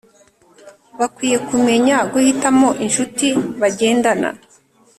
[0.99, 3.27] Bakwiye kumenya guhitamo inshuti
[3.61, 4.29] bagendana,